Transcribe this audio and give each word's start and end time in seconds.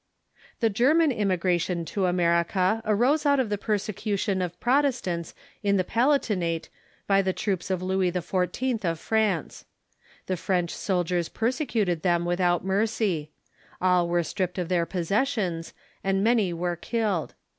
The 0.61 0.69
German 0.71 1.11
immigration 1.11 1.85
to 1.93 2.07
America 2.07 2.81
arose 2.85 3.23
out 3.23 3.39
of 3.39 3.49
the 3.51 3.57
perse 3.59 3.85
cution 3.85 4.43
of 4.43 4.59
Protestants 4.59 5.35
in 5.61 5.77
the 5.77 5.83
Palatinate 5.83 6.69
by 7.05 7.21
the 7.21 7.33
troops 7.33 7.69
of 7.69 7.83
Louis 7.83 8.11
XIV. 8.11 8.83
of 8.83 8.97
France. 8.99 9.65
The 10.25 10.37
French 10.37 10.71
soldiers 10.71 11.29
persecuted 11.29 12.01
them 12.01 12.25
with 12.25 12.39
out 12.41 12.65
mercy. 12.65 13.29
All 13.79 14.09
wei'e 14.09 14.25
stripped 14.25 14.57
of 14.57 14.69
their 14.69 14.87
possessions, 14.87 15.71
and 16.03 16.23
many 16.23 16.51
were 16.51 16.75
killed. 16.75 17.35